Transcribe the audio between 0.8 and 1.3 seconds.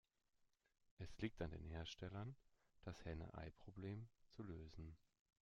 Es